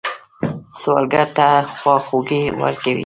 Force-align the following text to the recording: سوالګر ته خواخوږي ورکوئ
سوالګر 0.79 1.27
ته 1.37 1.47
خواخوږي 1.79 2.41
ورکوئ 2.61 2.95